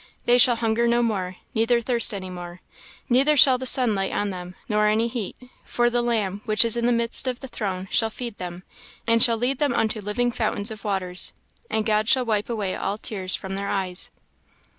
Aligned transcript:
They 0.25 0.39
shall 0.39 0.55
hunger 0.55 0.87
no 0.87 1.03
more, 1.03 1.35
neither 1.53 1.79
thirst 1.79 2.11
any 2.11 2.31
more; 2.31 2.59
neither 3.07 3.37
shall 3.37 3.59
the 3.59 3.67
sun 3.67 3.93
light 3.93 4.11
on 4.11 4.31
them, 4.31 4.55
nor 4.67 4.87
any 4.87 5.07
heat. 5.07 5.35
For 5.63 5.91
the 5.91 6.01
Lamb, 6.01 6.41
which 6.45 6.65
is 6.65 6.75
in 6.75 6.87
the 6.87 6.91
midst 6.91 7.27
of 7.27 7.39
the 7.39 7.47
throne, 7.47 7.87
shall 7.91 8.09
feed 8.09 8.39
them, 8.39 8.63
and 9.05 9.21
shall 9.21 9.37
lead 9.37 9.59
them 9.59 9.75
unto 9.75 10.01
living 10.01 10.31
fountains 10.31 10.71
of 10.71 10.83
waters; 10.83 11.33
and 11.69 11.85
God 11.85 12.09
shall 12.09 12.25
wipe 12.25 12.49
away 12.49 12.75
all 12.75 12.97
tears 12.97 13.35
from 13.35 13.53
their 13.53 13.69
eyes." 13.69 14.09